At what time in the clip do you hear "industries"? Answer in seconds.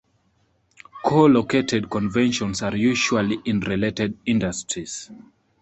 4.25-5.11